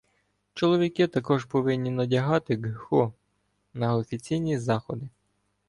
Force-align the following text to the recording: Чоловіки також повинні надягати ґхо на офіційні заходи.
Чоловіки 0.53 1.07
також 1.07 1.45
повинні 1.45 1.89
надягати 1.91 2.55
ґхо 2.55 3.13
на 3.73 3.95
офіційні 3.95 4.57
заходи. 4.57 5.09